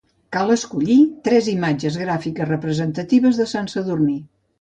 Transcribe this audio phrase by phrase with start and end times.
[0.35, 0.95] Cal escollir
[1.27, 4.17] tres imatges gràfiques representatives de Sant Sadurní.